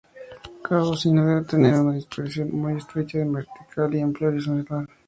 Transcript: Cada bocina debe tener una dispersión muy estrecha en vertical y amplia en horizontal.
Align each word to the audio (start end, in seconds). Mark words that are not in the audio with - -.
Cada 0.63 0.81
bocina 0.83 1.23
debe 1.23 1.43
tener 1.45 1.75
una 1.75 1.93
dispersión 1.93 2.49
muy 2.55 2.73
estrecha 2.75 3.19
en 3.19 3.33
vertical 3.33 3.93
y 3.93 4.01
amplia 4.01 4.29
en 4.29 4.33
horizontal. 4.33 4.87